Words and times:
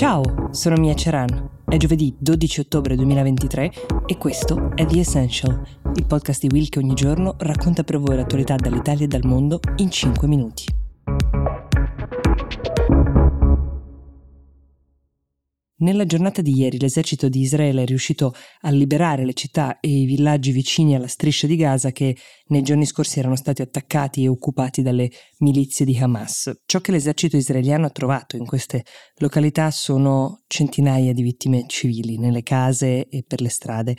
Ciao, 0.00 0.48
sono 0.52 0.76
Mia 0.76 0.94
Ceran. 0.94 1.58
È 1.66 1.76
giovedì 1.76 2.16
12 2.18 2.60
ottobre 2.60 2.96
2023 2.96 3.70
e 4.06 4.16
questo 4.16 4.70
è 4.74 4.86
The 4.86 5.00
Essential, 5.00 5.62
il 5.94 6.06
podcast 6.06 6.40
di 6.40 6.48
Will 6.50 6.70
che 6.70 6.78
ogni 6.78 6.94
giorno 6.94 7.34
racconta 7.36 7.82
per 7.82 7.98
voi 7.98 8.16
l'attualità 8.16 8.56
dall'Italia 8.56 9.04
e 9.04 9.08
dal 9.08 9.26
mondo 9.26 9.60
in 9.76 9.90
5 9.90 10.26
minuti. 10.26 10.79
Nella 15.80 16.04
giornata 16.04 16.42
di 16.42 16.52
ieri 16.52 16.78
l'esercito 16.78 17.30
di 17.30 17.40
Israele 17.40 17.82
è 17.82 17.86
riuscito 17.86 18.34
a 18.62 18.70
liberare 18.70 19.24
le 19.24 19.32
città 19.32 19.80
e 19.80 19.88
i 19.88 20.04
villaggi 20.04 20.52
vicini 20.52 20.94
alla 20.94 21.06
striscia 21.06 21.46
di 21.46 21.56
Gaza 21.56 21.90
che 21.90 22.14
nei 22.48 22.60
giorni 22.60 22.84
scorsi 22.84 23.18
erano 23.18 23.34
stati 23.34 23.62
attaccati 23.62 24.22
e 24.22 24.28
occupati 24.28 24.82
dalle 24.82 25.10
milizie 25.38 25.86
di 25.86 25.96
Hamas. 25.96 26.50
Ciò 26.66 26.80
che 26.80 26.92
l'esercito 26.92 27.38
israeliano 27.38 27.86
ha 27.86 27.90
trovato 27.90 28.36
in 28.36 28.44
queste 28.44 28.84
località 29.16 29.70
sono 29.70 30.42
centinaia 30.48 31.14
di 31.14 31.22
vittime 31.22 31.64
civili 31.66 32.18
nelle 32.18 32.42
case 32.42 33.08
e 33.08 33.24
per 33.26 33.40
le 33.40 33.48
strade. 33.48 33.96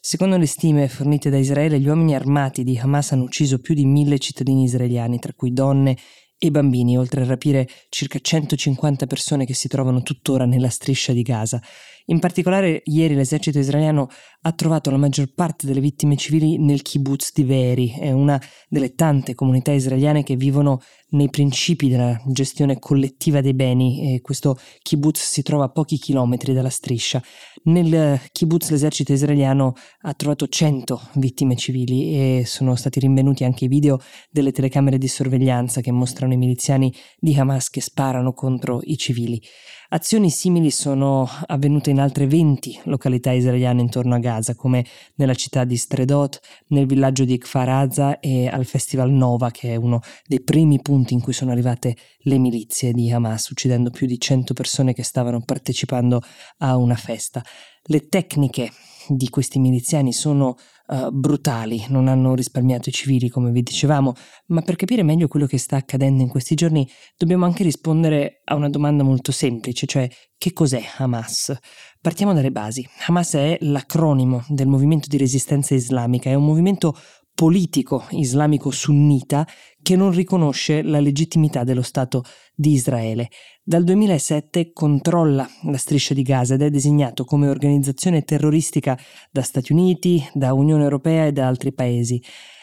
Secondo 0.00 0.38
le 0.38 0.46
stime 0.46 0.88
fornite 0.88 1.28
da 1.28 1.36
Israele, 1.36 1.78
gli 1.78 1.88
uomini 1.88 2.14
armati 2.14 2.64
di 2.64 2.78
Hamas 2.78 3.12
hanno 3.12 3.24
ucciso 3.24 3.58
più 3.58 3.74
di 3.74 3.84
mille 3.84 4.18
cittadini 4.18 4.62
israeliani, 4.62 5.18
tra 5.18 5.34
cui 5.34 5.52
donne 5.52 5.94
e 6.38 6.50
bambini, 6.50 6.96
oltre 6.96 7.22
a 7.22 7.26
rapire 7.26 7.68
circa 7.88 8.18
150 8.20 9.06
persone 9.06 9.44
che 9.44 9.54
si 9.54 9.68
trovano 9.68 10.02
tuttora 10.02 10.44
nella 10.44 10.70
striscia 10.70 11.12
di 11.12 11.22
Gaza. 11.22 11.60
In 12.10 12.20
particolare, 12.20 12.80
ieri 12.86 13.14
l'esercito 13.14 13.58
israeliano 13.58 14.08
ha 14.42 14.52
trovato 14.52 14.88
la 14.90 14.96
maggior 14.96 15.30
parte 15.34 15.66
delle 15.66 15.80
vittime 15.80 16.16
civili 16.16 16.56
nel 16.56 16.80
kibbutz 16.80 17.32
di 17.34 17.44
Veri, 17.44 17.94
è 17.98 18.12
una 18.12 18.40
delle 18.66 18.94
tante 18.94 19.34
comunità 19.34 19.72
israeliane 19.72 20.22
che 20.22 20.34
vivono 20.34 20.80
nei 21.10 21.28
principi 21.28 21.90
della 21.90 22.18
gestione 22.28 22.78
collettiva 22.78 23.42
dei 23.42 23.52
beni 23.52 24.14
e 24.14 24.20
questo 24.22 24.58
kibbutz 24.80 25.20
si 25.20 25.42
trova 25.42 25.64
a 25.64 25.68
pochi 25.68 25.98
chilometri 25.98 26.54
dalla 26.54 26.70
striscia. 26.70 27.22
Nel 27.64 28.18
kibbutz 28.32 28.70
l'esercito 28.70 29.12
israeliano 29.12 29.74
ha 30.02 30.14
trovato 30.14 30.48
100 30.48 31.10
vittime 31.16 31.56
civili 31.56 32.14
e 32.14 32.44
sono 32.46 32.74
stati 32.74 33.00
rinvenuti 33.00 33.44
anche 33.44 33.66
i 33.66 33.68
video 33.68 34.00
delle 34.30 34.52
telecamere 34.52 34.96
di 34.96 35.08
sorveglianza 35.08 35.82
che 35.82 35.92
mostrano 35.92 36.32
i 36.32 36.38
miliziani 36.38 36.90
di 37.18 37.34
Hamas 37.34 37.68
che 37.68 37.82
sparano 37.82 38.32
contro 38.32 38.80
i 38.84 38.96
civili. 38.96 39.42
Azioni 39.90 40.28
simili 40.28 40.70
sono 40.70 41.26
avvenute 41.46 41.88
in 41.88 41.98
altre 41.98 42.26
20 42.26 42.80
località 42.84 43.32
israeliane 43.32 43.80
intorno 43.80 44.14
a 44.14 44.18
Gaza, 44.18 44.54
come 44.54 44.84
nella 45.14 45.32
città 45.32 45.64
di 45.64 45.78
Stredot, 45.78 46.40
nel 46.66 46.84
villaggio 46.84 47.24
di 47.24 47.38
Kfar 47.38 47.70
Aza 47.70 48.20
e 48.20 48.48
al 48.48 48.66
Festival 48.66 49.10
Nova, 49.10 49.50
che 49.50 49.72
è 49.72 49.76
uno 49.76 50.00
dei 50.26 50.42
primi 50.42 50.82
punti 50.82 51.14
in 51.14 51.22
cui 51.22 51.32
sono 51.32 51.52
arrivate 51.52 51.96
le 52.18 52.36
milizie 52.36 52.92
di 52.92 53.10
Hamas, 53.10 53.48
uccidendo 53.48 53.88
più 53.88 54.06
di 54.06 54.20
100 54.20 54.52
persone 54.52 54.92
che 54.92 55.02
stavano 55.02 55.40
partecipando 55.40 56.20
a 56.58 56.76
una 56.76 56.96
festa. 56.96 57.42
Le 57.84 58.08
tecniche 58.08 58.70
di 59.08 59.28
questi 59.28 59.58
miliziani 59.58 60.12
sono 60.12 60.56
uh, 60.86 61.10
brutali, 61.10 61.84
non 61.88 62.08
hanno 62.08 62.34
risparmiato 62.34 62.88
i 62.88 62.92
civili 62.92 63.28
come 63.28 63.50
vi 63.50 63.62
dicevamo, 63.62 64.12
ma 64.46 64.62
per 64.62 64.76
capire 64.76 65.02
meglio 65.02 65.28
quello 65.28 65.46
che 65.46 65.58
sta 65.58 65.76
accadendo 65.76 66.22
in 66.22 66.28
questi 66.28 66.54
giorni 66.54 66.88
dobbiamo 67.16 67.44
anche 67.44 67.62
rispondere 67.62 68.42
a 68.44 68.54
una 68.54 68.68
domanda 68.68 69.02
molto 69.02 69.32
semplice, 69.32 69.86
cioè 69.86 70.08
che 70.36 70.52
cos'è 70.52 70.82
Hamas? 70.98 71.56
Partiamo 72.00 72.32
dalle 72.32 72.52
basi. 72.52 72.88
Hamas 73.06 73.34
è 73.34 73.58
l'acronimo 73.62 74.44
del 74.48 74.68
movimento 74.68 75.08
di 75.08 75.16
resistenza 75.16 75.74
islamica, 75.74 76.30
è 76.30 76.34
un 76.34 76.44
movimento 76.44 76.96
politico 77.38 78.04
islamico 78.10 78.72
sunnita 78.72 79.46
che 79.80 79.94
non 79.94 80.10
riconosce 80.10 80.82
la 80.82 80.98
legittimità 80.98 81.62
dello 81.62 81.82
Stato 81.82 82.24
di 82.52 82.72
Israele. 82.72 83.28
Dal 83.62 83.84
2007 83.84 84.72
controlla 84.72 85.48
la 85.62 85.76
striscia 85.76 86.14
di 86.14 86.22
Gaza 86.22 86.54
ed 86.54 86.62
è 86.62 86.70
designato 86.70 87.24
come 87.24 87.48
organizzazione 87.48 88.24
terroristica 88.24 88.98
da 89.30 89.42
Stati 89.42 89.70
Uniti, 89.70 90.20
da 90.32 90.52
Unione 90.52 90.82
Europea 90.82 91.26
e 91.26 91.32
da 91.32 91.46
altri 91.46 91.72
paesi. 91.72 92.20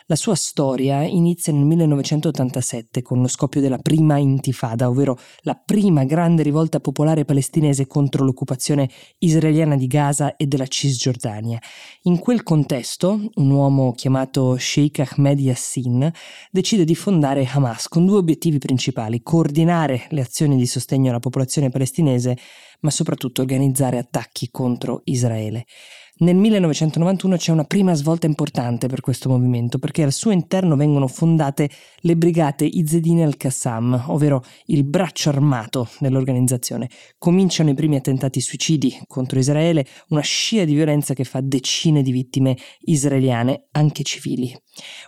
La 0.08 0.16
sua 0.16 0.36
storia 0.36 1.02
inizia 1.02 1.52
nel 1.52 1.64
1987 1.64 3.02
con 3.02 3.22
lo 3.22 3.28
scoppio 3.28 3.60
della 3.60 3.80
prima 3.80 4.20
intifada, 4.20 4.88
ovvero 4.88 5.18
la 5.40 5.56
prima 5.56 6.04
grande 6.04 6.44
rivolta 6.44 6.80
popolare 6.80 7.26
palestinese 7.26 7.88
contro 7.88 8.24
l'occupazione 8.24 8.88
israeliana 9.18 9.76
di 9.76 9.88
Gaza 9.88 10.36
e 10.36 10.46
della 10.46 10.68
Cisgiordania. 10.68 11.60
In 12.04 12.20
quel 12.20 12.44
contesto, 12.44 13.20
un 13.34 13.50
uomo 13.50 13.94
chiamato 13.94 14.56
Sheikh 14.60 15.00
Ahmed 15.00 15.40
Yassin 15.40 16.12
decide 16.52 16.84
di 16.84 16.94
fondare 16.94 17.50
Hamas 17.52 17.88
con 17.88 18.06
due 18.06 18.18
obiettivi 18.18 18.60
principali: 18.60 19.24
coordinare 19.24 20.06
le 20.12 20.22
azioni 20.22 20.56
di 20.56 20.68
sostegno 20.68 21.10
alla 21.10 21.18
popolazione 21.18 21.70
palestinese, 21.70 22.38
ma 22.82 22.92
soprattutto 22.92 23.42
organizzare 23.42 23.98
attacchi 23.98 24.50
contro 24.52 25.02
Israele. 25.06 25.66
Nel 26.18 26.38
1991 26.38 27.36
c'è 27.36 27.52
una 27.52 27.66
prima 27.66 27.94
svolta 27.94 28.26
importante 28.26 28.88
per 28.88 29.02
questo 29.02 29.28
movimento 29.28 29.80
perché 29.80 30.02
al 30.02 30.14
suo 30.14 30.32
interno 30.32 30.78
vengono 30.78 31.08
fondate 31.08 31.70
le 31.98 32.16
brigate 32.16 32.64
Izzedine 32.64 33.26
al-Qassam, 33.26 34.06
ovvero 34.08 34.42
il 34.68 34.86
braccio 34.86 35.28
armato 35.28 35.90
dell'organizzazione. 36.00 36.90
Cominciano 37.18 37.72
i 37.72 37.74
primi 37.74 37.98
attentati 37.98 38.40
suicidi 38.40 38.98
contro 39.08 39.40
Israele, 39.40 39.86
una 40.08 40.22
scia 40.22 40.64
di 40.64 40.74
violenza 40.74 41.14
che 41.14 41.26
fa 41.26 41.42
decine 41.42 42.02
di 42.02 42.14
vittime 42.14 42.56
israeliane, 42.84 43.68
anche 43.72 44.04
civili. 44.04 44.58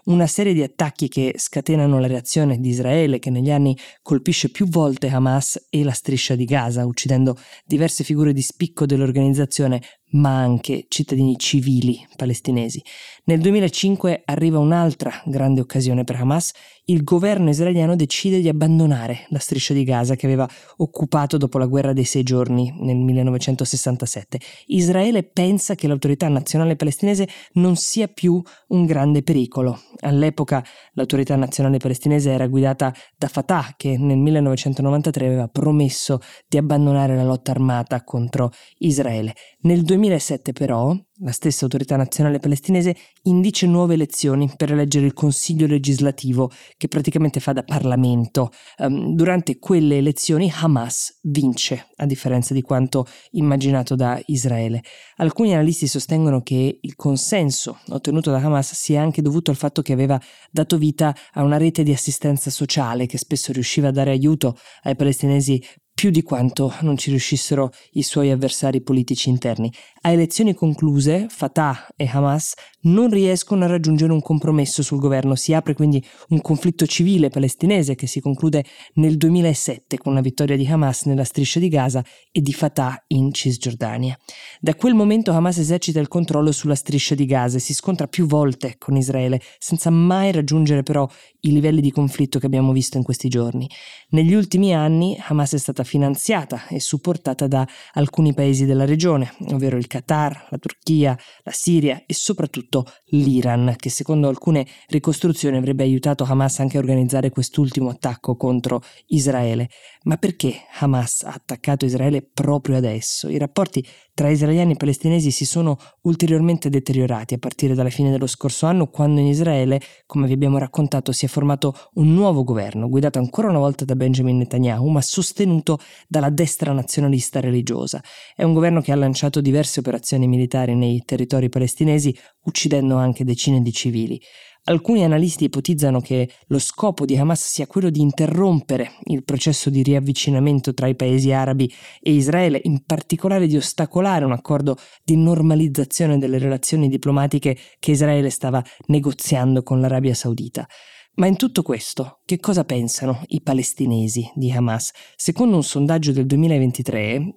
Una 0.06 0.28
serie 0.28 0.54
di 0.54 0.62
attacchi 0.62 1.08
che 1.08 1.36
scatenano 1.38 2.00
la 2.00 2.08
reazione 2.08 2.60
di 2.60 2.68
Israele 2.68 3.20
che 3.20 3.30
negli 3.30 3.52
anni 3.52 3.78
colpisce 4.02 4.50
più 4.50 4.68
volte 4.68 5.08
Hamas 5.08 5.68
e 5.70 5.86
la 5.86 5.92
striscia 5.92 6.36
di 6.36 6.44
Gaza, 6.44 6.86
uccidendo 6.86 7.38
diverse 7.66 8.04
figure 8.04 8.34
di 8.34 8.42
spicco 8.42 8.86
dell'organizzazione, 8.86 9.82
ma 10.12 10.38
anche 10.38 10.86
cittadini 10.88 11.38
civili 11.38 12.06
palestinesi. 12.16 12.82
Nel 13.26 13.40
2005 13.40 14.22
arriva 14.26 14.60
un'altra 14.60 15.22
grande 15.26 15.62
occasione 15.62 16.04
per 16.04 16.16
Hamas, 16.16 16.54
il 16.90 17.04
governo 17.04 17.50
israeliano 17.50 17.96
decide 17.96 18.40
di 18.40 18.48
abbandonare 18.48 19.26
la 19.30 19.40
striscia 19.40 19.74
di 19.74 19.84
Gaza 19.84 20.16
che 20.16 20.26
aveva 20.26 20.48
occupato 20.78 21.38
dopo 21.38 21.58
la 21.58 21.66
guerra 21.66 21.92
dei 21.92 22.06
sei 22.06 22.24
giorni 22.24 22.74
nel 22.80 22.96
1967. 22.98 24.40
Israele 24.68 25.24
pensa 25.24 25.76
che 25.76 25.88
l'autorità 25.88 26.30
nazionale 26.30 26.76
palestinese 26.78 27.28
non 27.54 27.76
sia 27.76 28.08
più 28.08 28.42
un 28.70 28.86
grande 28.86 29.22
pericolo. 29.22 29.80
All'epoca 30.00 30.64
l'autorità 30.94 31.36
nazionale 31.36 31.78
palestinese 31.78 32.32
era 32.32 32.48
guidata 32.48 32.94
da 33.18 33.28
Fatah 33.28 33.74
che 33.76 33.98
nel 33.98 34.18
1993 34.18 35.26
aveva 35.26 35.48
promesso 35.50 36.20
di 36.48 36.58
abbandonare 36.58 37.16
la 37.18 37.24
lotta 37.24 37.52
armata 37.52 38.02
contro 38.04 38.52
Israele. 38.78 39.34
Nel 39.62 39.84
2007 39.84 40.54
però 40.54 40.96
la 41.20 41.32
stessa 41.32 41.64
autorità 41.66 41.96
nazionale 41.96 42.40
palestinese 42.40 42.96
indice 43.24 43.66
nuove 43.66 43.96
elezioni 43.96 44.52
per 44.56 44.72
eleggere 44.72 45.06
il 45.06 45.14
consiglio 45.14 45.66
legislativo 45.66 46.52
che 46.78 46.88
praticamente 46.88 47.40
fa 47.40 47.54
da 47.54 47.64
Parlamento. 47.64 48.52
Um, 48.78 49.16
durante 49.16 49.58
quelle 49.58 49.98
elezioni 49.98 50.52
Hamas 50.54 51.20
vince, 51.24 51.88
a 51.96 52.06
differenza 52.06 52.54
di 52.54 52.62
quanto 52.62 53.06
immaginato 53.32 53.96
da 53.96 54.22
Israele. 54.28 54.84
Alcuni 55.18 55.54
analisti 55.54 55.88
sostengono 55.88 56.42
che 56.42 56.80
il 56.80 56.96
consenso 56.96 57.80
ottenuto 57.90 58.32
da 58.32 58.38
Hamas 58.38 58.74
sia 58.74 59.02
anche 59.02 59.22
dovuto 59.22 59.52
al 59.52 59.58
fatto 59.58 59.82
che 59.82 59.94
aveva 59.94 60.20
dato 60.52 60.78
vita 60.78 61.16
a 61.34 61.44
una 61.44 61.58
rete 61.58 61.84
di 61.84 61.92
assistenza 61.92 62.50
sociale 62.50 63.06
che 63.06 63.18
spesso 63.18 63.52
riusciva 63.52 63.88
a 63.88 63.92
dare 63.92 64.12
aiuto 64.12 64.58
ai 64.84 64.96
palestinesi 64.96 65.62
più 65.98 66.12
di 66.12 66.22
quanto 66.22 66.72
non 66.82 66.96
ci 66.96 67.10
riuscissero 67.10 67.72
i 67.94 68.04
suoi 68.04 68.30
avversari 68.30 68.82
politici 68.82 69.30
interni. 69.30 69.74
A 70.02 70.12
elezioni 70.12 70.54
concluse, 70.54 71.26
Fatah 71.28 71.88
e 71.96 72.08
Hamas 72.14 72.54
non 72.82 73.10
riescono 73.10 73.64
a 73.64 73.68
raggiungere 73.68 74.14
un 74.14 74.22
compromesso 74.22 74.84
sul 74.84 75.00
governo. 75.00 75.34
Si 75.34 75.54
apre 75.54 75.74
quindi 75.74 76.02
un 76.30 76.40
conflitto 76.40 76.86
civile 76.86 77.30
palestinese 77.30 77.96
che 77.96 78.06
si 78.06 78.22
conclude 78.22 78.64
nel 78.94 79.18
2007 79.18 79.98
con 79.98 80.14
la 80.14 80.22
vittoria 80.22 80.56
di 80.56 80.68
Hamas 80.68 81.06
nella 81.06 81.24
striscia 81.24 81.60
di 81.60 81.68
Gaza 81.68 82.06
e 82.32 82.42
di 82.42 82.54
Fatah 82.54 83.04
in 83.08 83.34
Cisgiordania. 83.34 84.16
Da 84.62 84.76
quel 84.76 84.94
momento 84.94 85.32
Hamas 85.32 85.58
esercita 85.58 86.00
il 86.00 86.08
controllo 86.08 86.52
sulla 86.52 86.76
striscia 86.76 87.16
di 87.16 87.26
Gaza 87.26 87.58
e 87.58 87.60
si 87.60 87.74
scontra 87.74 88.08
più 88.08 88.28
volte 88.28 88.76
con 88.78 88.96
Israele, 88.96 89.42
senza 89.58 89.90
mai 89.90 90.32
raggiungere 90.32 90.84
però 90.84 91.10
i 91.42 91.52
livelli 91.52 91.82
di 91.82 91.92
conflitto 91.92 92.38
che 92.38 92.46
abbiamo 92.46 92.72
visto 92.72 92.98
in 92.98 93.04
questi 93.04 93.30
giorni. 93.30 93.68
Negli 94.10 94.34
ultimi 94.34 94.76
anni 94.76 95.18
Hamas 95.28 95.54
è 95.54 95.58
stata 95.58 95.84
finanziata 95.88 96.68
e 96.68 96.80
supportata 96.80 97.48
da 97.48 97.68
alcuni 97.94 98.36
paesi 98.36 98.66
della 98.66 98.86
regione, 98.86 99.34
ovvero 99.52 99.78
il 99.78 99.88
Qatar, 99.88 100.48
la 100.52 100.58
Turchia, 100.60 101.18
la 101.44 101.52
Siria 101.52 102.04
e 102.06 102.14
soprattutto 102.14 102.86
l'Iran, 103.08 103.74
che 103.76 103.90
secondo 103.90 104.28
alcune 104.28 104.68
ricostruzioni 104.90 105.58
avrebbe 105.58 105.82
aiutato 105.82 106.24
Hamas 106.24 106.60
anche 106.60 106.78
a 106.78 106.80
organizzare 106.80 107.32
quest'ultimo 107.32 107.90
attacco 107.90 108.36
contro 108.36 108.84
Israele. 109.08 109.70
Ma 110.04 110.18
perché 110.18 110.54
Hamas 110.80 111.24
ha 111.24 111.34
attaccato 111.34 111.86
Israele 111.86 112.22
proprio 112.22 112.78
adesso? 112.78 113.30
I 113.30 113.40
rapporti 113.40 113.84
tra 114.18 114.30
israeliani 114.30 114.72
e 114.72 114.78
palestinesi 114.78 115.30
si 115.30 115.46
sono 115.46 115.78
ulteriormente 116.02 116.70
deteriorati 116.70 117.36
a 117.36 117.38
partire 117.38 117.76
dalla 117.76 117.92
fine 117.92 118.10
dello 118.10 118.26
scorso 118.26 118.66
anno, 118.66 118.88
quando 118.88 119.22
in 119.22 119.28
Israele, 119.28 119.80
come 120.08 120.26
vi 120.26 120.34
abbiamo 120.34 120.58
raccontato, 120.58 121.12
si 121.12 121.26
è 121.26 121.28
formato 121.28 121.76
un 121.94 122.16
nuovo 122.16 122.44
governo, 122.44 122.90
guidato 122.90 123.20
ancora 123.20 123.50
una 123.50 123.60
volta 123.60 123.86
da 123.86 123.96
Benjamin 123.96 124.38
Netanyahu, 124.38 124.90
ma 124.90 125.02
sostenuto 125.02 125.77
dalla 126.08 126.30
destra 126.30 126.72
nazionalista 126.72 127.40
religiosa. 127.40 128.02
È 128.36 128.44
un 128.44 128.54
governo 128.54 128.82
che 128.82 128.92
ha 128.92 128.96
lanciato 128.96 129.42
diverse 129.42 129.80
operazioni 129.80 130.28
militari 130.28 130.76
nei 130.76 131.04
territori 131.06 131.50
palestinesi, 131.50 132.16
uccidendo 132.44 132.96
anche 132.96 133.24
decine 133.24 133.62
di 133.62 133.72
civili. 133.72 134.22
Alcuni 134.70 135.06
analisti 135.06 135.46
ipotizzano 135.46 136.02
che 136.02 136.30
lo 136.48 136.60
scopo 136.60 137.06
di 137.06 137.16
Hamas 137.16 137.42
sia 137.42 137.68
quello 137.68 137.90
di 137.90 138.02
interrompere 138.02 138.98
il 139.06 139.24
processo 139.24 139.70
di 139.70 139.82
riavvicinamento 139.82 140.74
tra 140.74 140.88
i 140.88 140.96
paesi 140.96 141.32
arabi 141.32 141.74
e 142.02 142.12
Israele, 142.12 142.60
in 142.64 142.84
particolare 142.86 143.48
di 143.48 143.56
ostacolare 143.56 144.26
un 144.26 144.34
accordo 144.34 144.76
di 145.06 145.16
normalizzazione 145.16 146.18
delle 146.18 146.38
relazioni 146.38 146.90
diplomatiche 146.90 147.58
che 147.80 147.92
Israele 147.92 148.30
stava 148.30 148.62
negoziando 148.88 149.64
con 149.64 149.80
l'Arabia 149.80 150.14
Saudita. 150.14 150.68
Ma 151.18 151.26
in 151.26 151.36
tutto 151.36 151.64
questo, 151.64 152.20
che 152.26 152.40
cosa 152.40 152.64
pensano 152.64 153.24
i 153.30 153.42
palestinesi 153.42 154.30
di 154.36 154.52
Hamas? 154.52 154.92
Secondo 155.16 155.56
un 155.56 155.64
sondaggio 155.64 156.12
del 156.12 156.28
2023, 156.28 157.02
eh, 157.02 157.36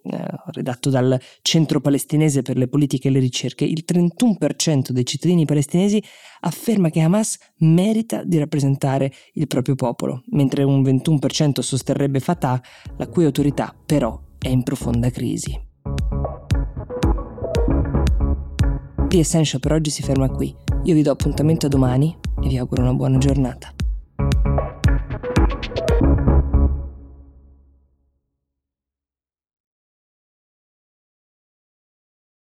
redatto 0.53 0.91
dal 0.91 1.19
Centro 1.41 1.81
Palestinese 1.81 2.43
per 2.43 2.59
le 2.59 2.69
Politiche 2.69 3.09
e 3.09 3.11
le 3.11 3.21
Ricerche, 3.21 3.65
il 3.65 3.85
31% 3.91 4.91
dei 4.91 5.07
cittadini 5.07 5.47
palestinesi 5.47 6.03
afferma 6.41 6.91
che 6.91 7.01
Hamas 7.01 7.39
merita 7.61 8.23
di 8.23 8.37
rappresentare 8.37 9.11
il 9.33 9.47
proprio 9.47 9.77
popolo, 9.77 10.25
mentre 10.33 10.63
un 10.63 10.83
21% 10.83 11.61
sosterrebbe 11.61 12.21
Fatah, 12.21 12.61
la 12.99 13.09
cui 13.09 13.25
autorità 13.25 13.75
però 13.87 14.21
è 14.39 14.49
in 14.49 14.63
profonda 14.63 15.09
crisi. 15.09 15.59
The 19.09 19.19
Essential 19.19 19.59
per 19.59 19.73
oggi 19.73 19.89
si 19.89 20.03
ferma 20.03 20.29
qui. 20.29 20.55
Io 20.85 20.95
vi 20.95 21.01
do 21.01 21.13
appuntamento 21.13 21.65
a 21.65 21.71
domani 21.71 22.20
e 22.43 22.49
vi 22.49 22.59
auguro 22.59 22.83
una 22.83 22.95
buona 22.95 23.19
giornata. 23.19 23.73